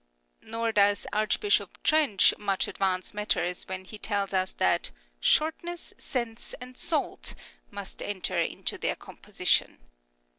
[0.41, 4.89] Nor does Archbishop Trench much advance matters when he tells us that"
[5.19, 7.35] Shortness, sense and salt"
[7.69, 9.77] must enter into their composition.